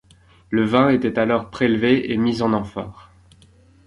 Le 0.49 0.65
vin 0.65 0.89
était 0.89 1.19
alors 1.19 1.51
prélevé 1.51 2.11
et 2.11 2.17
mis 2.17 2.41
en 2.41 2.53
amphore. 2.53 3.11